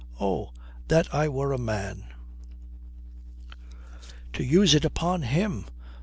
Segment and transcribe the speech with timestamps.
[0.19, 0.51] Oh,
[0.87, 2.05] that I were a man!"
[4.33, 5.65] "To use it upon him!